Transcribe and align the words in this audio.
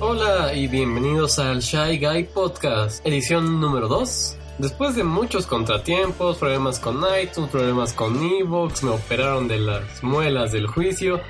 Hola 0.00 0.52
y 0.52 0.66
bienvenidos 0.66 1.38
al 1.38 1.60
Shy 1.60 1.98
Guy 1.98 2.24
Podcast, 2.24 3.06
edición 3.06 3.60
número 3.60 3.86
2. 3.86 4.36
Después 4.58 4.96
de 4.96 5.04
muchos 5.04 5.46
contratiempos, 5.46 6.38
problemas 6.38 6.80
con 6.80 6.96
iTunes, 7.22 7.48
problemas 7.48 7.92
con 7.92 8.20
Evox, 8.20 8.82
me 8.82 8.90
operaron 8.90 9.46
de 9.46 9.58
las 9.60 10.02
muelas 10.02 10.50
del 10.50 10.66
juicio, 10.66 11.20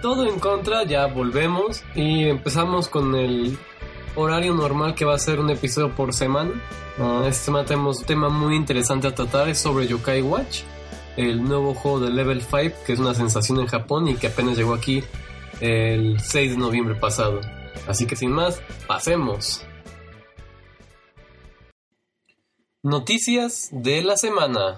todo 0.00 0.26
en 0.26 0.38
contra, 0.38 0.84
ya 0.84 1.06
volvemos 1.06 1.82
y 1.96 2.28
empezamos 2.28 2.88
con 2.88 3.16
el 3.16 3.58
horario 4.14 4.54
normal 4.54 4.94
que 4.94 5.04
va 5.04 5.14
a 5.14 5.18
ser 5.18 5.40
un 5.40 5.50
episodio 5.50 5.94
por 5.94 6.14
semana. 6.14 6.52
Uh, 6.98 7.24
esta 7.24 7.46
semana 7.46 7.64
tenemos 7.64 7.98
un 7.98 8.06
tema 8.06 8.28
muy 8.28 8.54
interesante 8.54 9.08
a 9.08 9.14
tratar, 9.14 9.48
es 9.48 9.58
sobre 9.58 9.88
Yokai 9.88 10.22
Watch, 10.22 10.60
el 11.16 11.42
nuevo 11.42 11.74
juego 11.74 12.00
de 12.00 12.10
Level 12.10 12.42
5 12.42 12.76
que 12.86 12.92
es 12.92 13.00
una 13.00 13.14
sensación 13.14 13.58
en 13.58 13.66
Japón 13.66 14.06
y 14.06 14.14
que 14.14 14.28
apenas 14.28 14.56
llegó 14.56 14.74
aquí 14.74 15.02
el 15.60 16.20
6 16.20 16.52
de 16.52 16.56
noviembre 16.56 16.94
pasado. 16.94 17.40
Así 17.86 18.06
que 18.06 18.16
sin 18.16 18.32
más, 18.32 18.60
pasemos. 18.86 19.64
Noticias 22.82 23.68
de 23.72 24.02
la 24.02 24.16
semana. 24.16 24.76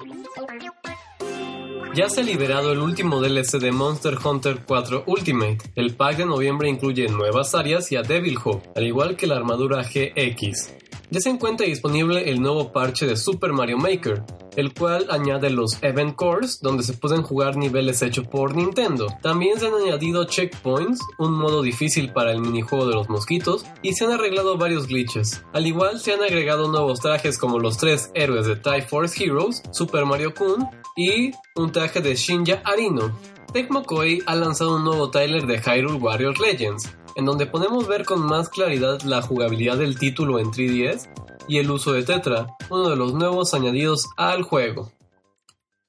Ya 1.95 2.09
se 2.09 2.20
ha 2.20 2.25
liberado 2.25 2.73
el 2.73 2.79
último 2.79 3.20
DLC 3.20 3.59
de 3.59 3.73
Monster 3.73 4.17
Hunter 4.25 4.61
4 4.65 5.05
Ultimate. 5.07 5.59
El 5.75 5.97
pack 5.97 6.19
de 6.19 6.27
noviembre 6.27 6.69
incluye 6.69 7.09
nuevas 7.09 7.55
áreas 7.55 7.91
y 7.91 7.97
a 7.97 8.03
Devil 8.03 8.39
Hope, 8.42 8.70
al 8.77 8.87
igual 8.87 9.17
que 9.17 9.27
la 9.27 9.37
armadura 9.37 9.83
GX. 9.83 10.73
Ya 11.11 11.20
se 11.20 11.31
encuentra 11.31 11.67
disponible 11.67 12.31
el 12.31 12.41
nuevo 12.41 12.70
parche 12.70 13.07
de 13.07 13.17
Super 13.17 13.53
Mario 13.53 13.79
Maker, 13.79 14.23
el 14.56 14.75
cual 14.75 15.06
añade 15.11 15.51
los 15.51 15.83
Event 15.83 16.17
Cores, 16.17 16.61
donde 16.61 16.83
se 16.83 16.95
pueden 16.95 17.23
jugar 17.23 17.56
niveles 17.56 18.03
hechos 18.03 18.27
por 18.27 18.55
Nintendo. 18.55 19.07
También 19.23 19.59
se 19.59 19.67
han 19.67 19.75
añadido 19.75 20.25
checkpoints, 20.25 21.01
un 21.19 21.33
modo 21.33 21.62
difícil 21.62 22.12
para 22.12 22.33
el 22.33 22.41
minijuego 22.41 22.87
de 22.87 22.95
los 22.95 23.09
mosquitos, 23.09 23.65
y 23.83 23.92
se 23.92 24.05
han 24.05 24.12
arreglado 24.12 24.57
varios 24.57 24.87
glitches. 24.87 25.45
Al 25.53 25.67
igual 25.67 26.01
se 26.01 26.12
han 26.12 26.23
agregado 26.23 26.69
nuevos 26.69 27.01
trajes 27.01 27.39
como 27.39 27.59
los 27.59 27.79
tres 27.79 28.11
héroes 28.15 28.47
de 28.47 28.57
TIE 28.57 28.83
Force 28.83 29.23
Heroes, 29.23 29.62
Super 29.73 30.05
Mario 30.05 30.34
Kun 30.34 30.69
y 30.97 31.33
un 31.57 31.73
traje 31.73 32.01
de 32.01 32.14
Shinja 32.14 32.62
Arino. 32.64 33.19
Tecmo 33.53 33.83
Koei 33.83 34.23
ha 34.27 34.37
lanzado 34.37 34.77
un 34.77 34.85
nuevo 34.85 35.11
trailer 35.11 35.47
de 35.47 35.59
Hyrule 35.59 35.98
Warriors 35.98 36.39
Legends, 36.39 36.97
en 37.17 37.25
donde 37.25 37.47
podemos 37.47 37.89
ver 37.89 38.05
con 38.05 38.23
más 38.25 38.48
claridad 38.48 39.01
la 39.03 39.23
jugabilidad 39.23 39.79
del 39.79 39.98
título 39.98 40.39
en 40.39 40.53
3DS 40.53 41.09
y 41.51 41.59
el 41.59 41.69
uso 41.69 41.93
de 41.93 42.05
Tetra, 42.05 42.56
uno 42.69 42.91
de 42.91 42.95
los 42.95 43.12
nuevos 43.12 43.55
añadidos 43.55 44.06
al 44.17 44.45
juego. 44.45 44.93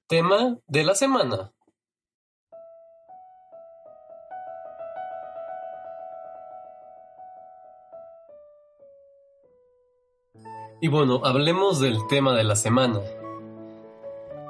Tema 0.07 0.57
de 0.65 0.83
la 0.83 0.95
semana. 0.95 1.51
Y 10.81 10.87
bueno, 10.87 11.21
hablemos 11.23 11.79
del 11.79 12.07
tema 12.07 12.35
de 12.35 12.43
la 12.43 12.55
semana. 12.55 12.99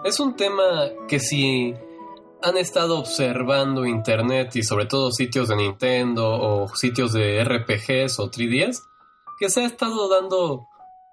Es 0.06 0.22
un 0.22 0.38
tema 0.38 0.64
que 1.10 1.20
si 1.20 1.76
han 2.42 2.56
estado 2.56 2.98
observando 2.98 3.86
internet 3.86 4.56
y 4.56 4.64
sobre 4.64 4.86
todo 4.86 5.12
sitios 5.12 5.50
de 5.50 5.58
Nintendo 5.58 6.30
o 6.30 6.74
sitios 6.74 7.12
de 7.12 7.44
RPGs 7.44 8.18
o 8.20 8.32
3DS, 8.32 8.84
que 9.38 9.50
se 9.50 9.64
ha 9.64 9.66
estado 9.66 10.08
dando 10.08 10.70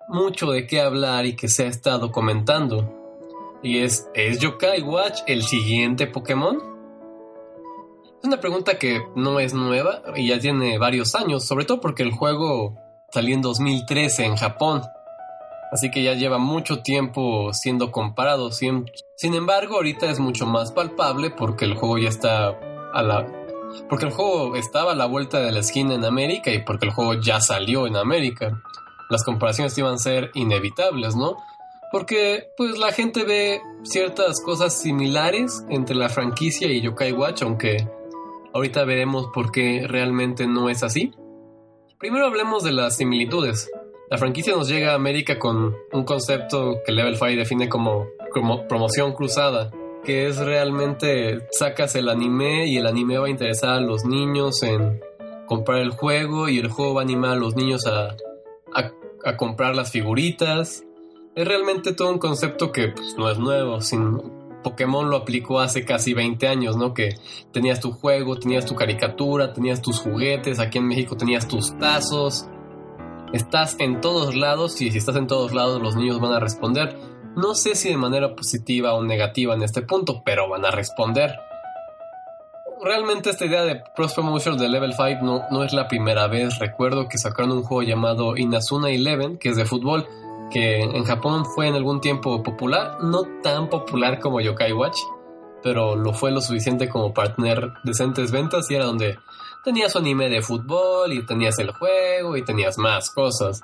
mucho 0.09 0.51
de 0.51 0.67
qué 0.67 0.81
hablar 0.81 1.27
y 1.27 1.37
que 1.37 1.49
se 1.49 1.65
ha 1.65 1.69
estado 1.69 2.11
comentando. 2.11 2.95
Y 3.63 3.79
es, 3.79 4.09
¿es 4.15 4.39
Yokai 4.39 4.83
Watch 4.83 5.21
el 5.27 5.43
siguiente 5.43 6.07
Pokémon? 6.07 6.57
Es 8.19 8.25
una 8.25 8.41
pregunta 8.41 8.79
que 8.79 9.03
no 9.15 9.39
es 9.39 9.55
nueva 9.55 10.03
y 10.17 10.29
ya 10.29 10.39
tiene 10.39 10.79
varios 10.79 11.15
años, 11.15 11.45
sobre 11.45 11.65
todo 11.65 11.81
porque 11.81 12.03
el 12.03 12.13
juego 12.13 12.77
salió 13.13 13.35
en 13.35 13.43
2013 13.43 14.25
en 14.25 14.37
Japón. 14.37 14.83
Así 15.71 15.91
que 15.91 16.03
ya 16.03 16.15
lleva 16.15 16.39
mucho 16.39 16.81
tiempo 16.81 17.53
siendo 17.53 17.93
comparado. 17.93 18.51
Sin, 18.51 18.91
sin 19.17 19.35
embargo, 19.35 19.77
ahorita 19.77 20.11
es 20.11 20.19
mucho 20.19 20.47
más 20.47 20.73
palpable 20.73 21.31
porque 21.31 21.65
el 21.65 21.75
juego 21.75 21.99
ya 21.99 22.09
está 22.09 22.59
a 22.93 23.03
la... 23.03 23.27
Porque 23.89 24.07
el 24.07 24.13
juego 24.13 24.57
estaba 24.57 24.93
a 24.93 24.97
la 24.97 25.05
vuelta 25.05 25.41
de 25.41 25.53
la 25.53 25.61
esquina 25.61 25.95
en 25.95 26.05
América 26.05 26.51
y 26.51 26.63
porque 26.63 26.87
el 26.87 26.93
juego 26.93 27.15
ya 27.21 27.41
salió 27.41 27.87
en 27.87 27.97
América. 27.97 28.63
Las 29.11 29.25
comparaciones 29.25 29.77
iban 29.79 29.95
a 29.95 29.99
ser 29.99 30.31
inevitables, 30.35 31.17
¿no? 31.17 31.37
Porque 31.91 32.49
pues 32.57 32.79
la 32.79 32.93
gente 32.93 33.25
ve 33.25 33.61
ciertas 33.83 34.43
cosas 34.45 34.79
similares 34.79 35.65
entre 35.71 35.97
la 35.97 36.11
franquicia 36.11 36.69
y 36.69 36.83
Yokai 36.83 37.13
Watch, 37.13 37.43
aunque 37.43 37.89
ahorita 38.53 38.85
veremos 38.85 39.29
por 39.33 39.51
qué 39.51 39.87
realmente 39.87 40.47
no 40.47 40.69
es 40.69 40.83
así. 40.83 41.15
Primero 41.99 42.27
hablemos 42.27 42.63
de 42.63 42.73
las 42.73 42.97
similitudes. 42.97 43.71
La 44.11 44.19
franquicia 44.19 44.55
nos 44.55 44.69
llega 44.69 44.93
a 44.93 44.95
América 44.95 45.39
con 45.39 45.75
un 45.93 46.05
concepto 46.05 46.77
que 46.85 46.93
Level 46.93 47.17
5 47.17 47.27
define 47.37 47.69
como, 47.69 48.07
como 48.33 48.69
promoción 48.69 49.13
cruzada, 49.13 49.71
que 50.05 50.29
es 50.29 50.39
realmente 50.39 51.47
sacas 51.51 51.95
el 51.95 52.09
anime 52.09 52.67
y 52.67 52.77
el 52.77 52.87
anime 52.87 53.19
va 53.19 53.27
a 53.27 53.31
interesar 53.31 53.71
a 53.71 53.81
los 53.81 54.05
niños 54.05 54.63
en 54.63 55.01
comprar 55.47 55.81
el 55.81 55.91
juego 55.91 56.49
y 56.49 56.59
el 56.59 56.69
juego 56.69 56.95
va 56.95 57.01
a 57.01 57.05
animar 57.05 57.33
a 57.33 57.37
los 57.37 57.57
niños 57.57 57.87
a, 57.87 58.17
a, 59.25 59.37
comprar 59.37 59.75
las 59.75 59.91
figuritas. 59.91 60.84
Es 61.34 61.47
realmente 61.47 61.93
todo 61.93 62.11
un 62.11 62.19
concepto 62.19 62.73
que 62.73 62.89
pues, 62.89 63.17
no 63.17 63.31
es 63.31 63.39
nuevo, 63.39 63.81
sin, 63.81 64.21
Pokémon 64.62 65.09
lo 65.09 65.17
aplicó 65.17 65.61
hace 65.61 65.84
casi 65.84 66.15
20 66.15 66.49
años, 66.49 66.77
¿no? 66.77 66.95
Que 66.95 67.17
tenías 67.53 67.81
tu 67.81 67.93
juego, 67.93 68.39
tenías 68.39 68.67
tu 68.67 68.75
caricatura, 68.75 69.53
tenías 69.53 69.81
tus 69.81 70.01
juguetes, 70.01 70.59
aquí 70.59 70.78
en 70.78 70.89
México 70.89 71.17
tenías 71.17 71.47
tus 71.47 71.78
tazos, 71.78 72.49
Estás 73.33 73.77
en 73.78 74.01
todos 74.01 74.34
lados 74.34 74.81
y 74.81 74.91
si 74.91 74.97
estás 74.97 75.17
en 75.17 75.27
todos 75.27 75.53
lados 75.53 75.83
los 75.83 75.97
niños 75.97 76.19
van 76.19 76.33
a 76.33 76.41
responder. 76.41 76.99
No 77.37 77.55
sé 77.55 77.75
si 77.75 77.91
de 77.91 77.99
manera 77.99 78.34
positiva 78.34 78.95
o 78.95 79.05
negativa 79.05 79.55
en 79.55 79.62
este 79.62 79.83
punto, 79.83 80.23
pero 80.25 80.49
van 80.49 80.65
a 80.65 80.71
responder. 80.71 81.39
Realmente 82.83 83.31
esta 83.31 83.44
idea 83.44 83.65
de 83.65 83.83
Cross 83.97 84.15
Promotion 84.15 84.56
de 84.56 84.69
Level 84.69 84.93
5 84.93 85.22
no, 85.22 85.43
no 85.50 85.65
es 85.65 85.72
la 85.72 85.89
primera 85.89 86.28
vez. 86.28 86.59
Recuerdo 86.59 87.09
que 87.09 87.19
sacaron 87.19 87.53
un 87.53 87.62
juego 87.65 87.83
llamado 87.83 88.37
Inazuna 88.37 88.91
Eleven, 88.91 89.37
que 89.39 89.49
es 89.49 89.56
de 89.56 89.65
fútbol, 89.65 90.06
que 90.50 90.83
en 90.83 91.05
Japón 91.05 91.44
fue 91.44 91.66
en 91.66 91.75
algún 91.75 92.00
tiempo 92.00 92.43
popular, 92.43 92.99
no 93.03 93.22
tan 93.43 93.69
popular 93.69 94.21
como 94.21 94.41
Yokai 94.41 94.72
Watch, 94.72 94.99
pero 95.62 95.97
lo 95.97 96.15
fue 96.15 96.31
lo 96.31 96.41
suficiente 96.41 96.89
como 96.89 97.12
para 97.12 97.34
tener 97.34 97.72
decentes 97.83 98.31
ventas 98.31 98.71
y 98.71 98.77
era 98.77 98.84
donde 98.84 99.19
tenías 99.65 99.93
su 99.93 99.99
anime 99.99 100.28
de 100.28 100.41
fútbol 100.41 101.12
y 101.12 101.27
tenías 101.27 101.59
el 101.59 101.72
juego 101.72 102.37
y 102.37 102.45
tenías 102.45 102.78
más 102.78 103.10
cosas. 103.10 103.60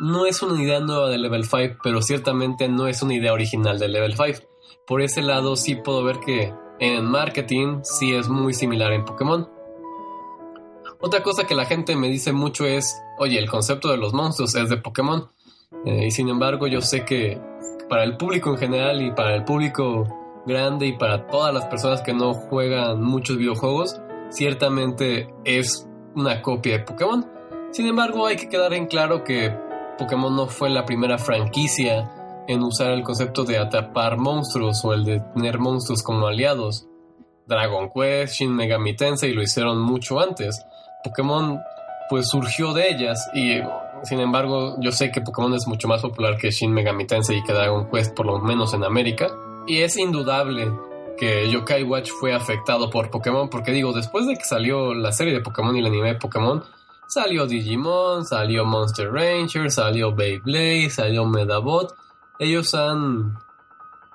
No 0.00 0.26
es 0.26 0.42
una 0.42 0.60
idea 0.62 0.80
nueva 0.80 1.08
de 1.08 1.18
Level 1.18 1.44
5, 1.44 1.78
pero 1.82 2.02
ciertamente 2.02 2.68
no 2.68 2.88
es 2.88 3.02
una 3.02 3.14
idea 3.14 3.32
original 3.32 3.78
de 3.78 3.88
Level 3.88 4.16
5. 4.16 4.40
Por 4.86 5.00
ese 5.00 5.22
lado 5.22 5.56
sí 5.56 5.76
puedo 5.76 6.04
ver 6.04 6.18
que 6.20 6.52
en 6.78 7.04
marketing 7.04 7.80
sí 7.82 8.14
es 8.14 8.28
muy 8.28 8.54
similar 8.54 8.92
en 8.92 9.04
Pokémon. 9.04 9.48
Otra 11.00 11.22
cosa 11.22 11.46
que 11.46 11.54
la 11.54 11.66
gente 11.66 11.96
me 11.96 12.08
dice 12.08 12.32
mucho 12.32 12.64
es, 12.64 13.00
oye, 13.18 13.38
el 13.38 13.48
concepto 13.48 13.90
de 13.90 13.96
los 13.96 14.14
monstruos 14.14 14.54
es 14.54 14.68
de 14.68 14.76
Pokémon. 14.76 15.28
Eh, 15.84 16.06
y 16.06 16.10
sin 16.10 16.28
embargo 16.28 16.66
yo 16.66 16.80
sé 16.80 17.04
que 17.04 17.40
para 17.88 18.04
el 18.04 18.16
público 18.16 18.50
en 18.50 18.58
general 18.58 19.02
y 19.02 19.10
para 19.12 19.34
el 19.34 19.44
público 19.44 20.06
grande 20.46 20.86
y 20.86 20.96
para 20.96 21.26
todas 21.26 21.52
las 21.52 21.66
personas 21.66 22.02
que 22.02 22.14
no 22.14 22.34
juegan 22.34 23.02
muchos 23.02 23.36
videojuegos, 23.36 24.00
ciertamente 24.30 25.28
es 25.44 25.88
una 26.14 26.42
copia 26.42 26.78
de 26.78 26.84
Pokémon. 26.84 27.26
Sin 27.72 27.86
embargo, 27.86 28.26
hay 28.26 28.36
que 28.36 28.48
quedar 28.48 28.72
en 28.72 28.86
claro 28.86 29.24
que 29.24 29.54
Pokémon 29.98 30.34
no 30.34 30.46
fue 30.46 30.70
la 30.70 30.84
primera 30.84 31.18
franquicia 31.18 32.10
en 32.46 32.62
usar 32.62 32.92
el 32.92 33.02
concepto 33.02 33.44
de 33.44 33.58
atrapar 33.58 34.16
monstruos 34.18 34.84
o 34.84 34.92
el 34.92 35.04
de 35.04 35.20
tener 35.34 35.58
monstruos 35.58 36.02
como 36.02 36.26
aliados. 36.26 36.86
Dragon 37.46 37.90
Quest, 37.94 38.34
Shin 38.34 38.54
Megami 38.54 38.96
Tensei 38.96 39.32
lo 39.32 39.42
hicieron 39.42 39.80
mucho 39.80 40.20
antes. 40.20 40.64
Pokémon 41.02 41.60
pues 42.08 42.28
surgió 42.28 42.72
de 42.72 42.88
ellas 42.88 43.30
y 43.34 43.60
sin 44.02 44.20
embargo 44.20 44.76
yo 44.80 44.92
sé 44.92 45.10
que 45.10 45.20
Pokémon 45.20 45.54
es 45.54 45.66
mucho 45.66 45.88
más 45.88 46.02
popular 46.02 46.36
que 46.36 46.50
Shin 46.50 46.72
Megami 46.72 47.06
Tensei 47.06 47.38
y 47.38 47.42
que 47.42 47.52
Dragon 47.52 47.88
Quest 47.90 48.14
por 48.14 48.26
lo 48.26 48.38
menos 48.38 48.74
en 48.74 48.84
América 48.84 49.28
y 49.66 49.78
es 49.78 49.96
indudable 49.96 50.70
que 51.16 51.50
Yokai 51.50 51.82
Watch 51.84 52.10
fue 52.10 52.34
afectado 52.34 52.90
por 52.90 53.10
Pokémon, 53.10 53.48
porque 53.48 53.72
digo, 53.72 53.92
después 53.92 54.26
de 54.26 54.36
que 54.36 54.44
salió 54.44 54.94
la 54.94 55.12
serie 55.12 55.32
de 55.32 55.40
Pokémon 55.40 55.74
y 55.76 55.80
el 55.80 55.86
anime 55.86 56.14
de 56.14 56.18
Pokémon, 56.18 56.62
salió 57.08 57.46
Digimon, 57.46 58.24
salió 58.24 58.64
Monster 58.64 59.10
Ranger, 59.10 59.70
salió 59.70 60.14
Beyblade, 60.14 60.90
salió 60.90 61.24
Medabot. 61.24 61.94
Ellos 62.38 62.74
han 62.74 63.38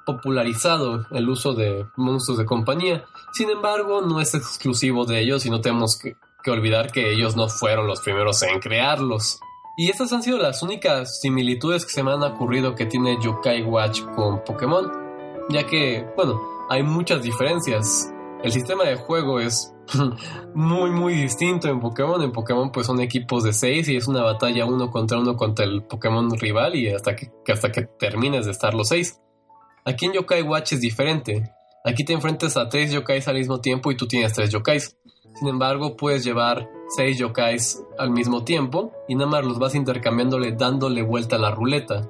popularizado 0.06 1.06
el 1.12 1.30
uso 1.30 1.54
de 1.54 1.86
monstruos 1.96 2.40
de 2.40 2.46
compañía. 2.46 3.06
Sin 3.32 3.50
embargo, 3.50 4.02
no 4.02 4.20
es 4.20 4.34
exclusivo 4.34 5.06
de 5.06 5.20
ellos 5.22 5.46
y 5.46 5.50
no 5.50 5.62
tenemos 5.62 5.98
que, 5.98 6.16
olvidar 6.50 6.92
que 6.92 7.12
ellos 7.12 7.36
no 7.36 7.48
fueron 7.48 7.86
los 7.86 8.02
primeros 8.02 8.42
en 8.42 8.60
crearlos. 8.60 9.40
Y 9.78 9.92
estas 9.92 10.12
han 10.12 10.24
sido 10.24 10.40
las 10.40 10.64
únicas 10.64 11.20
similitudes 11.22 11.86
que 11.86 11.92
se 11.92 12.02
me 12.02 12.12
han 12.12 12.24
ocurrido 12.24 12.74
que 12.74 12.88
tiene 12.88 13.22
Yokai 13.22 13.62
Watch 13.62 14.02
con 14.16 14.44
Pokémon, 14.44 14.92
ya 15.50 15.68
que, 15.68 16.08
bueno, 16.18 16.42
hay 16.70 16.82
muchas 16.82 17.22
diferencias. 17.22 18.12
El 18.44 18.52
sistema 18.52 18.84
de 18.84 18.96
juego 18.96 19.40
es 19.40 19.72
muy 20.54 20.92
muy 20.92 21.14
distinto 21.14 21.68
en 21.68 21.80
Pokémon. 21.80 22.22
En 22.22 22.32
Pokémon 22.32 22.72
pues 22.72 22.88
son 22.88 23.00
equipos 23.02 23.44
de 23.44 23.54
6 23.54 23.90
y 23.90 23.96
es 23.96 24.08
una 24.08 24.24
batalla 24.24 24.66
uno 24.66 24.92
contra 24.92 25.20
uno 25.20 25.36
contra 25.36 25.66
el 25.66 25.84
Pokémon 25.84 26.30
rival 26.38 26.76
y 26.76 26.90
hasta 26.90 27.16
que, 27.16 27.32
hasta 27.52 27.72
que 27.72 27.84
termines 27.84 28.46
de 28.46 28.52
estar 28.52 28.74
los 28.74 28.90
6. 28.90 29.20
Aquí 29.86 30.06
en 30.06 30.14
Yokai 30.14 30.42
Watch 30.42 30.74
es 30.74 30.82
diferente. 30.82 31.52
Aquí 31.86 32.04
te 32.04 32.14
enfrentas 32.14 32.58
a 32.58 32.68
tres 32.68 32.92
yokais 32.92 33.28
al 33.28 33.36
mismo 33.36 33.62
tiempo 33.62 33.90
y 33.92 33.98
tú 33.98 34.06
tienes 34.06 34.34
tres 34.34 34.52
yokais. 34.52 34.98
Sin 35.36 35.48
embargo, 35.48 35.96
puedes 35.96 36.26
llevar 36.26 36.70
seis 36.90 37.18
yokais 37.18 37.82
al 37.98 38.12
mismo 38.12 38.44
tiempo 38.44 38.92
y 39.08 39.16
nada 39.16 39.30
más 39.30 39.46
los 39.46 39.60
vas 39.60 39.76
intercambiándole 39.76 40.52
dándole 40.52 41.02
vuelta 41.04 41.38
a 41.38 41.40
la 41.40 41.52
ruleta. 41.52 42.10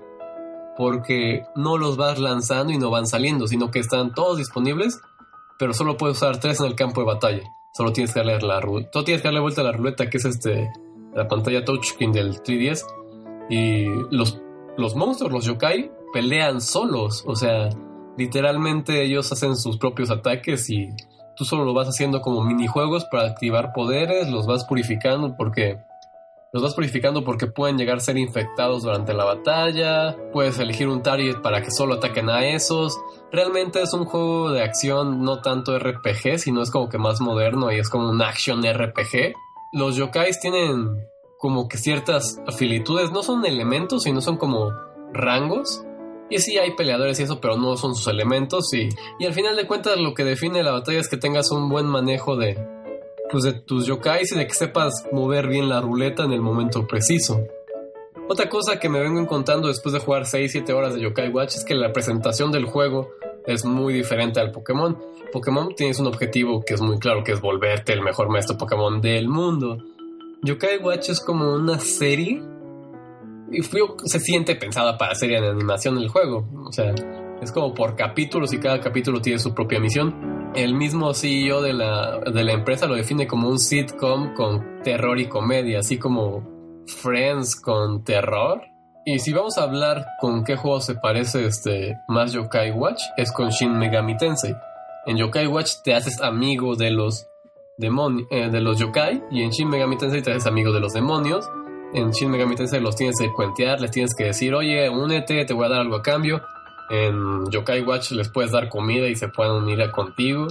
Porque 0.75 1.43
no 1.55 1.77
los 1.77 1.97
vas 1.97 2.17
lanzando 2.17 2.73
y 2.73 2.77
no 2.77 2.89
van 2.89 3.05
saliendo, 3.05 3.47
sino 3.47 3.69
que 3.69 3.79
están 3.79 4.13
todos 4.13 4.37
disponibles, 4.37 4.99
pero 5.59 5.73
solo 5.73 5.97
puedes 5.97 6.17
usar 6.17 6.39
tres 6.39 6.59
en 6.59 6.65
el 6.65 6.75
campo 6.75 7.01
de 7.01 7.07
batalla. 7.07 7.43
Solo 7.73 7.93
tienes 7.93 8.13
que 8.13 8.19
darle 8.19 8.39
la 8.39 8.59
ruleta. 8.59 9.03
tienes 9.03 9.21
que 9.21 9.27
darle 9.27 9.39
vuelta 9.39 9.61
a 9.61 9.65
la 9.65 9.71
ruleta, 9.71 10.09
que 10.09 10.17
es 10.17 10.25
este 10.25 10.69
la 11.13 11.27
pantalla 11.27 11.65
touchscreen 11.65 12.11
del 12.11 12.41
3DS. 12.41 12.85
Y 13.49 13.85
los, 14.11 14.41
los 14.77 14.95
monstruos, 14.95 15.31
los 15.31 15.45
yokai, 15.45 15.91
pelean 16.13 16.61
solos. 16.61 17.23
O 17.25 17.35
sea, 17.35 17.69
literalmente 18.17 19.03
ellos 19.03 19.31
hacen 19.31 19.55
sus 19.55 19.77
propios 19.77 20.11
ataques 20.11 20.69
y 20.69 20.89
tú 21.35 21.45
solo 21.45 21.63
lo 21.63 21.73
vas 21.73 21.87
haciendo 21.87 22.21
como 22.21 22.43
minijuegos 22.43 23.05
para 23.05 23.27
activar 23.27 23.71
poderes, 23.73 24.29
los 24.29 24.45
vas 24.45 24.65
purificando 24.65 25.35
porque 25.37 25.79
los 26.51 26.63
vas 26.63 26.73
purificando 26.73 27.23
porque 27.23 27.47
pueden 27.47 27.77
llegar 27.77 27.97
a 27.97 28.01
ser 28.01 28.17
infectados 28.17 28.83
durante 28.83 29.13
la 29.13 29.25
batalla, 29.25 30.17
puedes 30.33 30.57
elegir 30.59 30.87
un 30.87 31.03
target 31.03 31.41
para 31.41 31.61
que 31.61 31.71
solo 31.71 31.95
ataquen 31.95 32.29
a 32.29 32.45
esos. 32.47 32.99
Realmente 33.31 33.81
es 33.81 33.93
un 33.93 34.05
juego 34.05 34.51
de 34.51 34.63
acción 34.63 35.21
no 35.21 35.41
tanto 35.41 35.77
RPG, 35.77 36.39
sino 36.39 36.61
es 36.61 36.71
como 36.71 36.89
que 36.89 36.97
más 36.97 37.21
moderno 37.21 37.71
y 37.71 37.79
es 37.79 37.89
como 37.89 38.09
un 38.09 38.21
action 38.21 38.63
RPG. 38.63 39.33
Los 39.73 39.95
yokais 39.95 40.39
tienen 40.39 41.05
como 41.37 41.67
que 41.67 41.77
ciertas 41.77 42.41
afilitudes, 42.47 43.11
no 43.11 43.23
son 43.23 43.45
elementos, 43.45 44.03
sino 44.03 44.19
son 44.21 44.37
como 44.37 44.71
rangos 45.13 45.83
y 46.29 46.37
sí 46.39 46.57
hay 46.57 46.75
peleadores 46.75 47.19
y 47.19 47.23
eso, 47.23 47.41
pero 47.41 47.57
no 47.57 47.75
son 47.77 47.95
sus 47.95 48.07
elementos. 48.07 48.73
Y, 48.73 48.89
y 49.19 49.25
al 49.25 49.33
final 49.33 49.55
de 49.55 49.67
cuentas 49.67 49.97
lo 49.99 50.13
que 50.13 50.23
define 50.23 50.63
la 50.63 50.71
batalla 50.71 50.99
es 50.99 51.09
que 51.09 51.17
tengas 51.17 51.51
un 51.51 51.69
buen 51.69 51.85
manejo 51.85 52.35
de, 52.35 52.57
pues 53.31 53.43
de 53.43 53.53
tus 53.53 53.85
yokais 53.85 54.31
y 54.31 54.37
de 54.37 54.47
que 54.47 54.53
sepas 54.53 55.05
mover 55.11 55.47
bien 55.47 55.69
la 55.69 55.81
ruleta 55.81 56.23
en 56.23 56.31
el 56.31 56.41
momento 56.41 56.87
preciso. 56.87 57.41
Otra 58.27 58.47
cosa 58.47 58.79
que 58.79 58.89
me 58.89 58.99
vengo 58.99 59.19
encontrando 59.19 59.69
después 59.69 59.91
de 59.93 59.99
jugar 59.99 60.23
6-7 60.23 60.71
horas 60.71 60.93
de 60.93 61.01
Yokai 61.01 61.29
Watch 61.29 61.55
es 61.55 61.65
que 61.65 61.73
la 61.73 61.91
presentación 61.91 62.51
del 62.51 62.65
juego 62.65 63.09
es 63.47 63.65
muy 63.65 63.91
diferente 63.91 64.39
al 64.39 64.51
Pokémon. 64.51 64.97
Pokémon 65.31 65.73
tienes 65.75 65.99
un 65.99 66.05
objetivo 66.05 66.61
que 66.61 66.75
es 66.75 66.81
muy 66.81 66.99
claro, 66.99 67.23
que 67.23 67.31
es 67.31 67.41
volverte 67.41 67.91
el 67.93 68.01
mejor 68.01 68.29
maestro 68.29 68.55
Pokémon 68.55 69.01
del 69.01 69.27
mundo. 69.27 69.77
Yokai 70.43 70.77
Watch 70.77 71.09
es 71.09 71.19
como 71.21 71.53
una 71.53 71.79
serie 71.79 72.43
y 73.51 73.63
se 73.63 74.19
siente 74.19 74.55
pensada 74.55 74.95
para 74.97 75.15
serie 75.15 75.41
de 75.41 75.47
animación 75.47 75.97
el 75.97 76.09
juego. 76.09 76.47
O 76.67 76.71
sea, 76.71 76.93
es 77.41 77.51
como 77.51 77.73
por 77.73 77.95
capítulos 77.95 78.53
y 78.53 78.59
cada 78.59 78.79
capítulo 78.79 79.21
tiene 79.21 79.39
su 79.39 79.55
propia 79.55 79.79
misión. 79.79 80.28
El 80.55 80.73
mismo 80.73 81.13
CEO 81.13 81.61
de 81.61 81.73
la, 81.73 82.19
de 82.19 82.43
la 82.43 82.53
empresa 82.53 82.87
lo 82.87 82.95
define 82.95 83.27
como 83.27 83.49
un 83.49 83.59
sitcom 83.59 84.33
con 84.33 84.81
terror 84.83 85.19
y 85.19 85.27
comedia, 85.27 85.79
así 85.79 85.97
como 85.97 86.43
Friends 87.01 87.55
con 87.55 88.03
terror. 88.03 88.61
Y 89.05 89.19
si 89.19 89.31
vamos 89.31 89.57
a 89.57 89.63
hablar 89.63 90.05
con 90.19 90.43
qué 90.43 90.55
juego 90.55 90.81
se 90.81 90.95
parece 90.95 91.45
este 91.45 91.97
más 92.07 92.33
Yokai 92.33 92.71
Watch, 92.71 93.01
es 93.17 93.31
con 93.31 93.49
Shin 93.49 93.77
Megami 93.77 94.17
Tensei. 94.17 94.55
En 95.05 95.17
Yokai 95.17 95.47
Watch 95.47 95.75
te 95.83 95.93
haces 95.93 96.21
amigo 96.21 96.75
de 96.75 96.91
los 96.91 97.27
demonios, 97.77 98.27
eh, 98.31 98.49
de 98.49 98.59
los 98.59 98.77
yokai 98.77 99.23
y 99.31 99.43
en 99.43 99.51
Shin 99.51 99.69
Megami 99.69 99.97
Tensei 99.97 100.21
te 100.21 100.31
haces 100.31 100.47
amigo 100.47 100.73
de 100.73 100.81
los 100.81 100.93
demonios 100.93 101.49
en 101.93 102.11
Shin 102.11 102.29
Megami 102.29 102.55
Tensei 102.55 102.79
los 102.79 102.95
tienes 102.95 103.17
que 103.19 103.31
cuentear, 103.33 103.81
les 103.81 103.91
tienes 103.91 104.13
que 104.13 104.25
decir, 104.25 104.53
oye, 104.53 104.89
únete, 104.89 105.43
te 105.45 105.53
voy 105.53 105.65
a 105.65 105.69
dar 105.69 105.81
algo 105.81 105.95
a 105.95 106.01
cambio. 106.01 106.41
En 106.89 107.49
Yokai 107.51 107.81
Watch 107.81 108.11
les 108.11 108.29
puedes 108.29 108.51
dar 108.51 108.69
comida 108.69 109.07
y 109.07 109.15
se 109.15 109.27
pueden 109.27 109.53
unir 109.53 109.89
contigo. 109.91 110.47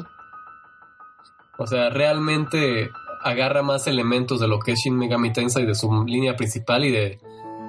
O 1.58 1.66
sea, 1.66 1.90
realmente 1.90 2.90
agarra 3.22 3.62
más 3.62 3.86
elementos 3.86 4.40
de 4.40 4.48
lo 4.48 4.60
que 4.60 4.72
es 4.72 4.80
Shin 4.80 4.96
Megami 4.96 5.32
Tensei 5.32 5.66
de 5.66 5.74
su 5.74 6.04
línea 6.04 6.36
principal 6.36 6.84
y 6.84 6.92
de 6.92 7.18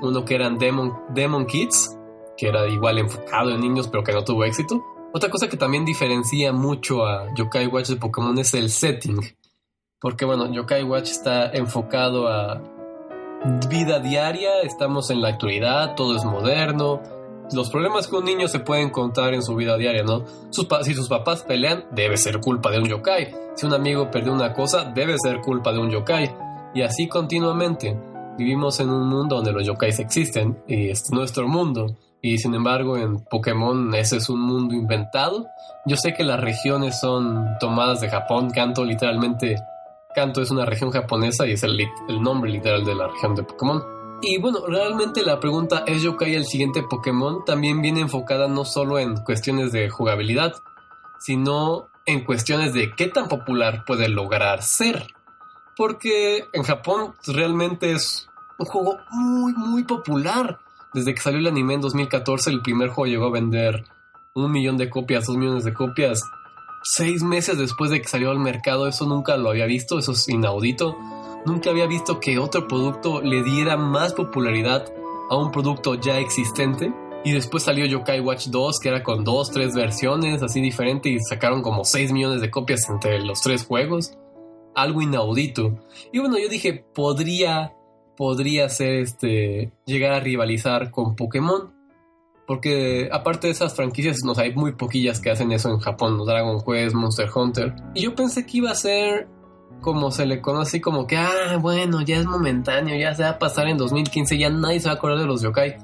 uno 0.01 0.23
que 0.23 0.35
eran 0.35 0.57
Demon, 0.57 0.93
Demon 1.09 1.45
Kids, 1.45 1.97
que 2.37 2.47
era 2.47 2.67
igual 2.67 2.99
enfocado 2.99 3.49
en 3.49 3.61
niños 3.61 3.87
pero 3.87 4.03
que 4.03 4.13
no 4.13 4.23
tuvo 4.23 4.45
éxito. 4.45 4.81
Otra 5.11 5.29
cosa 5.29 5.49
que 5.49 5.57
también 5.57 5.85
diferencia 5.85 6.53
mucho 6.53 7.05
a 7.05 7.33
Yokai 7.35 7.65
Watch 7.65 7.89
de 7.89 7.95
Pokémon 7.95 8.37
es 8.37 8.53
el 8.53 8.69
setting. 8.69 9.19
Porque 9.99 10.23
bueno, 10.23 10.51
Yokai 10.51 10.83
Watch 10.83 11.09
está 11.09 11.51
enfocado 11.51 12.27
a 12.27 12.61
vida 13.69 13.99
diaria, 13.99 14.61
estamos 14.61 15.09
en 15.09 15.21
la 15.21 15.29
actualidad, 15.29 15.95
todo 15.95 16.15
es 16.15 16.23
moderno. 16.23 17.01
Los 17.51 17.69
problemas 17.69 18.07
que 18.07 18.15
un 18.15 18.25
niño 18.25 18.47
se 18.47 18.59
puede 18.59 18.81
encontrar 18.81 19.33
en 19.33 19.41
su 19.41 19.55
vida 19.55 19.77
diaria, 19.77 20.03
¿no? 20.03 20.23
Sus 20.49 20.67
si 20.83 20.93
sus 20.93 21.09
papás 21.09 21.43
pelean, 21.43 21.85
debe 21.91 22.17
ser 22.17 22.39
culpa 22.39 22.71
de 22.71 22.79
un 22.79 22.87
yokai. 22.87 23.33
Si 23.55 23.65
un 23.65 23.73
amigo 23.73 24.11
perdió 24.11 24.33
una 24.33 24.53
cosa, 24.53 24.83
debe 24.83 25.15
ser 25.17 25.41
culpa 25.41 25.71
de 25.71 25.79
un 25.79 25.89
yokai. 25.89 26.31
Y 26.73 26.81
así 26.81 27.07
continuamente. 27.07 27.97
Vivimos 28.37 28.79
en 28.79 28.89
un 28.89 29.09
mundo 29.09 29.35
donde 29.35 29.51
los 29.51 29.65
yokais 29.65 29.99
existen 29.99 30.63
y 30.65 30.89
es 30.89 31.11
nuestro 31.11 31.47
mundo. 31.47 31.97
Y 32.21 32.37
sin 32.37 32.53
embargo, 32.53 32.97
en 32.97 33.19
Pokémon 33.25 33.93
ese 33.95 34.17
es 34.17 34.29
un 34.29 34.39
mundo 34.39 34.75
inventado. 34.75 35.47
Yo 35.85 35.97
sé 35.97 36.13
que 36.13 36.23
las 36.23 36.39
regiones 36.39 36.99
son 36.99 37.57
tomadas 37.59 37.99
de 37.99 38.09
Japón, 38.09 38.49
canto 38.51 38.85
literalmente 38.85 39.57
Kanto 40.13 40.41
es 40.41 40.49
una 40.49 40.65
región 40.65 40.89
japonesa 40.89 41.45
y 41.45 41.51
es 41.51 41.63
el, 41.63 41.77
nombre 42.19 42.49
literal 42.49 42.83
de 42.83 42.95
la 42.95 43.07
región 43.07 43.35
de 43.35 43.43
Pokémon. 43.43 43.83
Y 44.21 44.37
bueno, 44.37 44.65
realmente 44.67 45.23
la 45.23 45.39
pregunta 45.39 45.83
¿es 45.87 46.01
Yokai 46.01 46.35
el 46.35 46.45
siguiente 46.45 46.83
Pokémon? 46.83 47.45
También 47.45 47.81
viene 47.81 48.01
enfocada 48.01 48.47
no 48.47 48.65
solo 48.65 48.99
en 48.99 49.17
cuestiones 49.17 49.71
de 49.71 49.89
jugabilidad, 49.89 50.55
sino 51.19 51.89
en 52.05 52.25
cuestiones 52.25 52.73
de 52.73 52.93
qué 52.95 53.07
tan 53.07 53.27
popular 53.27 53.83
puede 53.85 54.09
lograr 54.09 54.61
ser. 54.61 55.07
Porque 55.77 56.45
en 56.51 56.63
Japón 56.63 57.13
realmente 57.25 57.91
es 57.91 58.29
un 58.57 58.65
juego 58.65 58.97
muy, 59.11 59.53
muy 59.53 59.83
popular. 59.83 60.59
Desde 60.93 61.13
que 61.13 61.21
salió 61.21 61.39
el 61.39 61.47
anime 61.47 61.75
en 61.75 61.81
2014, 61.81 62.49
el 62.49 62.61
primer 62.61 62.89
juego 62.89 63.07
llegó 63.07 63.25
a 63.27 63.31
vender 63.31 63.85
un 64.33 64.51
millón 64.51 64.77
de 64.77 64.89
copias, 64.89 65.25
dos 65.27 65.37
millones 65.37 65.63
de 65.63 65.73
copias 65.73 66.21
seis 66.83 67.23
meses 67.23 67.57
después 67.57 67.91
de 67.91 68.01
que 68.01 68.07
salió 68.07 68.31
al 68.31 68.39
mercado, 68.39 68.87
eso 68.87 69.05
nunca 69.05 69.37
lo 69.37 69.49
había 69.49 69.65
visto, 69.65 69.99
eso 69.99 70.13
es 70.13 70.27
inaudito. 70.29 70.97
Nunca 71.45 71.69
había 71.69 71.87
visto 71.87 72.19
que 72.19 72.37
otro 72.37 72.67
producto 72.67 73.21
le 73.21 73.43
diera 73.43 73.77
más 73.77 74.13
popularidad 74.13 74.91
a 75.29 75.37
un 75.37 75.51
producto 75.51 75.95
ya 75.95 76.19
existente. 76.19 76.93
Y 77.23 77.31
después 77.31 77.63
salió 77.63 77.85
Yokai 77.85 78.21
Watch 78.21 78.47
2, 78.47 78.79
que 78.79 78.89
era 78.89 79.03
con 79.03 79.23
dos, 79.23 79.51
tres 79.51 79.73
versiones 79.73 80.41
así 80.41 80.61
diferentes 80.61 81.11
y 81.11 81.19
sacaron 81.19 81.61
como 81.61 81.83
6 81.83 82.11
millones 82.13 82.41
de 82.41 82.49
copias 82.49 82.89
entre 82.89 83.19
los 83.19 83.41
tres 83.41 83.65
juegos. 83.65 84.17
Algo 84.75 85.01
inaudito. 85.01 85.77
Y 86.13 86.19
bueno, 86.19 86.37
yo 86.37 86.47
dije, 86.47 86.85
podría, 86.93 87.73
podría 88.15 88.69
ser 88.69 88.95
este, 88.95 89.71
llegar 89.85 90.13
a 90.13 90.19
rivalizar 90.19 90.91
con 90.91 91.15
Pokémon. 91.15 91.73
Porque 92.47 93.09
aparte 93.11 93.47
de 93.47 93.53
esas 93.53 93.75
franquicias, 93.75 94.23
no 94.23 94.33
hay 94.35 94.55
muy 94.55 94.71
poquillas 94.71 95.19
que 95.19 95.29
hacen 95.29 95.51
eso 95.51 95.69
en 95.69 95.77
Japón, 95.79 96.17
Dragon 96.25 96.63
Quest, 96.65 96.95
Monster 96.95 97.29
Hunter. 97.33 97.75
Y 97.93 98.01
yo 98.01 98.15
pensé 98.15 98.45
que 98.45 98.57
iba 98.57 98.71
a 98.71 98.75
ser 98.75 99.27
como 99.81 100.11
se 100.11 100.25
le 100.25 100.41
conoce, 100.41 100.81
como 100.81 101.07
que, 101.07 101.17
ah, 101.17 101.57
bueno, 101.59 102.01
ya 102.01 102.17
es 102.17 102.25
momentáneo, 102.25 102.97
ya 102.97 103.15
se 103.15 103.23
va 103.23 103.29
a 103.29 103.39
pasar 103.39 103.67
en 103.67 103.77
2015, 103.77 104.37
ya 104.37 104.49
nadie 104.49 104.79
se 104.79 104.87
va 104.87 104.93
a 104.93 104.95
acordar 104.95 105.19
de 105.19 105.25
los 105.25 105.41
yokai. 105.41 105.77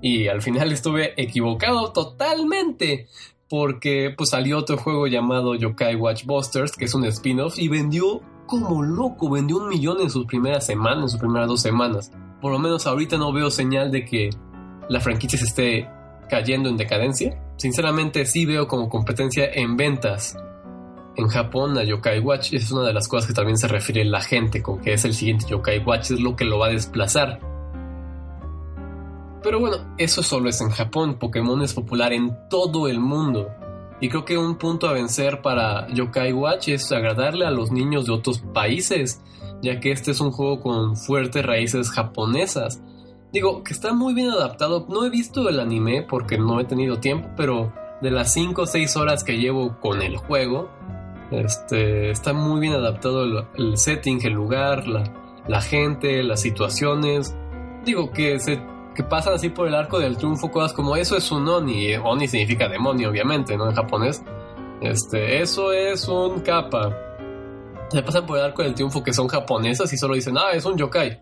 Y 0.00 0.28
al 0.28 0.40
final 0.40 0.72
estuve 0.72 1.20
equivocado 1.20 1.92
totalmente, 1.92 3.08
porque 3.48 4.14
pues 4.16 4.30
salió 4.30 4.58
otro 4.58 4.78
juego 4.78 5.06
llamado 5.08 5.54
Yokai 5.54 5.96
Watch 5.96 6.24
Busters, 6.24 6.72
que 6.72 6.86
es 6.86 6.94
un 6.94 7.04
spin-off, 7.04 7.58
y 7.58 7.68
vendió 7.68 8.22
como 8.46 8.82
loco, 8.82 9.28
vendió 9.28 9.58
un 9.58 9.68
millón 9.68 10.00
en 10.00 10.08
sus 10.08 10.24
primeras 10.26 10.64
semanas, 10.64 11.02
en 11.02 11.08
sus 11.10 11.20
primeras 11.20 11.48
dos 11.48 11.60
semanas. 11.60 12.12
Por 12.40 12.52
lo 12.52 12.58
menos 12.58 12.86
ahorita 12.86 13.18
no 13.18 13.32
veo 13.32 13.50
señal 13.50 13.90
de 13.90 14.04
que 14.04 14.30
la 14.88 15.00
franquicia 15.00 15.38
se 15.38 15.44
esté 15.44 15.88
cayendo 16.28 16.68
en 16.68 16.76
decadencia. 16.76 17.36
sinceramente 17.56 18.24
sí 18.24 18.46
veo 18.46 18.66
como 18.66 18.88
competencia 18.88 19.50
en 19.52 19.76
ventas 19.76 20.36
en 21.16 21.28
Japón 21.28 21.76
a 21.78 21.84
Yokai 21.84 22.20
Watch. 22.20 22.52
Es 22.52 22.70
una 22.70 22.86
de 22.86 22.92
las 22.92 23.08
cosas 23.08 23.28
que 23.28 23.34
también 23.34 23.56
se 23.56 23.68
refiere 23.68 24.04
la 24.04 24.20
gente 24.20 24.62
con 24.62 24.80
que 24.80 24.92
es 24.92 25.04
el 25.04 25.14
siguiente 25.14 25.46
Yokai 25.48 25.84
Watch, 25.84 26.12
es 26.12 26.20
lo 26.20 26.36
que 26.36 26.44
lo 26.44 26.58
va 26.58 26.66
a 26.66 26.70
desplazar. 26.70 27.40
Pero 29.42 29.58
bueno, 29.58 29.76
eso 29.96 30.22
solo 30.22 30.48
es 30.48 30.60
en 30.60 30.70
Japón. 30.70 31.18
Pokémon 31.18 31.62
es 31.62 31.72
popular 31.72 32.12
en 32.12 32.36
todo 32.50 32.88
el 32.88 33.00
mundo. 33.00 33.48
Y 34.00 34.08
creo 34.08 34.24
que 34.24 34.38
un 34.38 34.56
punto 34.56 34.88
a 34.88 34.92
vencer 34.92 35.42
para 35.42 35.88
Yokai 35.92 36.32
Watch 36.32 36.68
es 36.68 36.90
agradarle 36.92 37.46
a 37.46 37.50
los 37.50 37.70
niños 37.70 38.06
de 38.06 38.12
otros 38.12 38.40
países, 38.40 39.22
ya 39.62 39.78
que 39.78 39.92
este 39.92 40.10
es 40.10 40.20
un 40.20 40.30
juego 40.30 40.60
con 40.60 40.96
fuertes 40.96 41.44
raíces 41.44 41.90
japonesas. 41.90 42.82
Digo, 43.32 43.62
que 43.62 43.72
está 43.72 43.92
muy 43.92 44.14
bien 44.14 44.30
adaptado. 44.30 44.86
No 44.88 45.04
he 45.04 45.10
visto 45.10 45.48
el 45.48 45.60
anime 45.60 46.02
porque 46.02 46.38
no 46.38 46.60
he 46.60 46.64
tenido 46.64 46.98
tiempo, 46.98 47.28
pero 47.36 47.72
de 48.00 48.10
las 48.10 48.32
5 48.32 48.62
o 48.62 48.66
6 48.66 48.96
horas 48.96 49.24
que 49.24 49.38
llevo 49.38 49.78
con 49.80 50.02
el 50.02 50.16
juego, 50.16 50.70
este, 51.30 52.10
está 52.10 52.32
muy 52.32 52.60
bien 52.60 52.72
adaptado 52.72 53.46
el, 53.54 53.76
setting, 53.76 54.20
el 54.24 54.32
lugar, 54.32 54.86
la, 54.86 55.60
gente, 55.60 56.22
las 56.22 56.40
situaciones. 56.40 57.36
Digo 57.84 58.10
que 58.10 58.38
se 58.40 58.60
que 58.94 59.04
pasan 59.04 59.34
así 59.34 59.50
por 59.50 59.68
el 59.68 59.74
arco 59.74 60.00
del 60.00 60.16
triunfo 60.16 60.50
cosas 60.50 60.72
como 60.72 60.96
eso 60.96 61.16
es 61.16 61.30
un 61.30 61.48
Oni. 61.48 61.94
Oni 61.94 62.26
significa 62.26 62.68
demonio, 62.68 63.10
obviamente, 63.10 63.56
¿no? 63.56 63.68
En 63.68 63.74
japonés. 63.74 64.22
Este, 64.80 65.40
eso 65.40 65.72
es 65.72 66.08
un 66.08 66.40
kappa. 66.40 66.96
Se 67.90 68.02
pasan 68.02 68.26
por 68.26 68.38
el 68.38 68.44
arco 68.44 68.62
del 68.62 68.74
triunfo 68.74 69.02
que 69.02 69.12
son 69.12 69.28
japonesas 69.28 69.92
y 69.92 69.96
solo 69.96 70.14
dicen, 70.14 70.36
ah, 70.36 70.50
es 70.52 70.64
un 70.64 70.76
yokai. 70.76 71.20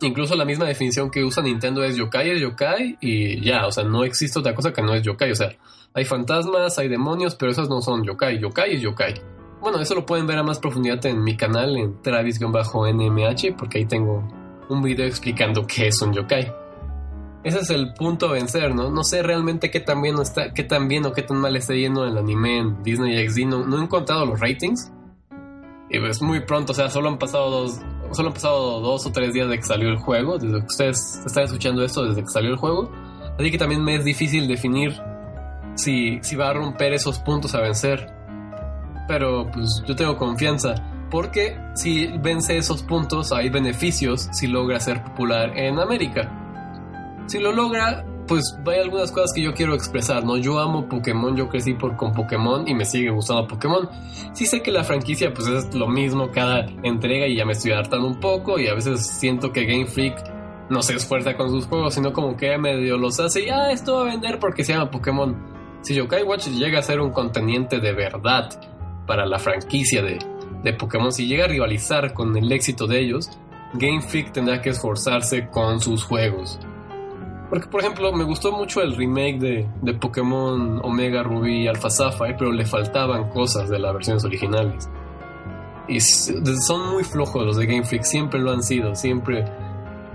Incluso 0.00 0.34
la 0.34 0.44
misma 0.44 0.64
definición 0.64 1.10
que 1.10 1.22
usa 1.22 1.42
Nintendo 1.42 1.84
es 1.84 1.96
yokai, 1.96 2.30
es 2.30 2.40
yokai 2.40 2.98
y 3.00 3.40
ya, 3.40 3.66
o 3.66 3.72
sea, 3.72 3.84
no 3.84 4.04
existe 4.04 4.38
otra 4.38 4.54
cosa 4.54 4.72
que 4.72 4.82
no 4.82 4.94
es 4.94 5.02
yokai. 5.02 5.30
O 5.30 5.36
sea, 5.36 5.50
hay 5.92 6.04
fantasmas, 6.04 6.78
hay 6.78 6.88
demonios, 6.88 7.36
pero 7.36 7.52
esas 7.52 7.68
no 7.68 7.80
son 7.80 8.04
yokai. 8.04 8.40
Yokai 8.40 8.74
es 8.74 8.80
yokai. 8.80 9.14
Bueno, 9.64 9.80
eso 9.80 9.94
lo 9.94 10.04
pueden 10.04 10.26
ver 10.26 10.36
a 10.36 10.42
más 10.42 10.58
profundidad 10.58 11.06
en 11.06 11.24
mi 11.24 11.38
canal, 11.38 11.74
en 11.78 12.02
Travis-NMH, 12.02 13.56
porque 13.56 13.78
ahí 13.78 13.86
tengo 13.86 14.22
un 14.68 14.82
video 14.82 15.06
explicando 15.06 15.66
qué 15.66 15.86
es 15.86 16.02
un 16.02 16.12
yokai. 16.12 16.52
Ese 17.42 17.60
es 17.60 17.70
el 17.70 17.94
punto 17.94 18.28
a 18.28 18.32
vencer, 18.32 18.74
¿no? 18.74 18.90
No 18.90 19.02
sé 19.04 19.22
realmente 19.22 19.70
qué 19.70 19.80
tan 19.80 20.02
bien, 20.02 20.18
está, 20.20 20.52
qué 20.52 20.64
tan 20.64 20.86
bien 20.86 21.06
o 21.06 21.14
qué 21.14 21.22
tan 21.22 21.38
mal 21.38 21.56
está 21.56 21.72
yendo 21.72 22.04
el 22.04 22.18
anime 22.18 22.58
en 22.58 22.82
Disney 22.82 23.26
XD. 23.26 23.46
No, 23.46 23.64
no 23.64 23.78
he 23.78 23.82
encontrado 23.82 24.26
los 24.26 24.38
ratings. 24.38 24.92
Y 25.88 25.96
es 25.96 26.20
muy 26.20 26.40
pronto, 26.40 26.72
o 26.72 26.74
sea, 26.74 26.90
solo 26.90 27.08
han 27.08 27.18
pasado 27.18 27.48
dos, 27.48 27.80
solo 28.12 28.28
han 28.28 28.34
pasado 28.34 28.80
dos 28.80 29.06
o 29.06 29.12
tres 29.12 29.32
días 29.32 29.48
de 29.48 29.56
que 29.56 29.64
salió 29.64 29.88
el 29.88 29.96
juego, 29.96 30.36
desde 30.36 30.60
que 30.60 30.66
ustedes 30.66 31.22
están 31.24 31.44
escuchando 31.44 31.82
esto 31.82 32.04
desde 32.04 32.20
que 32.20 32.28
salió 32.28 32.50
el 32.50 32.56
juego. 32.58 32.92
Así 33.38 33.50
que 33.50 33.56
también 33.56 33.82
me 33.82 33.96
es 33.96 34.04
difícil 34.04 34.46
definir 34.46 34.92
si, 35.74 36.18
si 36.20 36.36
va 36.36 36.50
a 36.50 36.52
romper 36.52 36.92
esos 36.92 37.18
puntos 37.20 37.54
a 37.54 37.62
vencer 37.62 38.13
pero 39.06 39.50
pues 39.50 39.82
yo 39.86 39.94
tengo 39.94 40.16
confianza. 40.16 40.74
Porque 41.10 41.56
si 41.74 42.06
vence 42.18 42.56
esos 42.56 42.82
puntos, 42.82 43.30
hay 43.32 43.48
beneficios 43.48 44.28
si 44.32 44.46
logra 44.46 44.80
ser 44.80 45.02
popular 45.02 45.56
en 45.56 45.78
América. 45.78 46.28
Si 47.26 47.38
lo 47.38 47.52
logra, 47.52 48.04
pues 48.26 48.58
hay 48.66 48.80
algunas 48.80 49.12
cosas 49.12 49.32
que 49.34 49.42
yo 49.42 49.54
quiero 49.54 49.74
expresar, 49.74 50.24
¿no? 50.24 50.36
Yo 50.36 50.58
amo 50.58 50.88
Pokémon, 50.88 51.36
yo 51.36 51.48
crecí 51.48 51.74
por, 51.74 51.96
con 51.96 52.12
Pokémon 52.12 52.66
y 52.66 52.74
me 52.74 52.84
sigue 52.84 53.10
gustando 53.10 53.46
Pokémon. 53.46 53.88
Sí 54.32 54.46
sé 54.46 54.62
que 54.62 54.70
la 54.70 54.84
franquicia 54.84 55.32
pues 55.32 55.46
es 55.48 55.74
lo 55.74 55.88
mismo 55.88 56.30
cada 56.30 56.66
entrega 56.82 57.26
y 57.26 57.36
ya 57.36 57.44
me 57.44 57.52
estoy 57.52 57.72
hartando 57.72 58.06
un 58.06 58.18
poco 58.18 58.58
y 58.58 58.66
a 58.68 58.74
veces 58.74 59.06
siento 59.06 59.52
que 59.52 59.64
Game 59.66 59.86
Freak 59.86 60.16
no 60.70 60.82
se 60.82 60.94
esfuerza 60.96 61.36
con 61.36 61.50
sus 61.50 61.66
juegos, 61.66 61.94
sino 61.94 62.12
como 62.12 62.36
que 62.36 62.56
medio 62.58 62.96
los 62.96 63.20
hace 63.20 63.44
y 63.44 63.50
ah, 63.50 63.70
esto 63.70 63.96
va 63.96 64.00
a 64.02 64.04
vender 64.04 64.38
porque 64.38 64.64
se 64.64 64.72
llama 64.72 64.90
Pokémon. 64.90 65.54
Si 65.82 65.94
Yokai 65.94 66.22
Watch 66.22 66.48
llega 66.48 66.78
a 66.78 66.82
ser 66.82 67.00
un 67.00 67.10
conteniente 67.10 67.78
de 67.78 67.92
verdad 67.92 68.48
para 69.06 69.26
la 69.26 69.38
franquicia 69.38 70.02
de, 70.02 70.18
de 70.62 70.72
Pokémon, 70.72 71.12
si 71.12 71.26
llega 71.26 71.44
a 71.44 71.48
rivalizar 71.48 72.14
con 72.14 72.36
el 72.36 72.50
éxito 72.50 72.86
de 72.86 73.00
ellos, 73.00 73.30
Game 73.74 74.00
Freak 74.00 74.32
tendrá 74.32 74.62
que 74.62 74.70
esforzarse 74.70 75.48
con 75.48 75.80
sus 75.80 76.04
juegos. 76.04 76.58
Porque, 77.50 77.68
por 77.68 77.80
ejemplo, 77.80 78.12
me 78.12 78.24
gustó 78.24 78.52
mucho 78.52 78.80
el 78.80 78.96
remake 78.96 79.38
de, 79.38 79.68
de 79.82 79.94
Pokémon 79.94 80.80
Omega 80.82 81.22
Ruby 81.22 81.62
y 81.62 81.68
Alpha 81.68 81.90
Sapphire, 81.90 82.34
pero 82.38 82.50
le 82.50 82.64
faltaban 82.64 83.28
cosas 83.30 83.68
de 83.68 83.78
las 83.78 83.92
versiones 83.92 84.24
originales. 84.24 84.88
Y 85.86 86.00
son 86.00 86.92
muy 86.92 87.04
flojos 87.04 87.44
los 87.44 87.56
de 87.56 87.66
Game 87.66 87.84
Freak, 87.84 88.04
siempre 88.04 88.40
lo 88.40 88.52
han 88.52 88.62
sido, 88.62 88.94
siempre. 88.94 89.40